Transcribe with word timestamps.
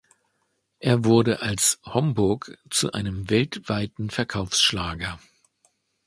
Er 0.79 1.05
wurde 1.05 1.43
als 1.43 1.79
„Homburg“ 1.85 2.57
zu 2.71 2.91
einem 2.93 3.29
weltweiten 3.29 4.09
Verkaufsschlager. 4.09 5.19